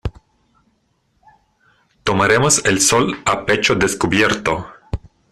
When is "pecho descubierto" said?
3.45-4.65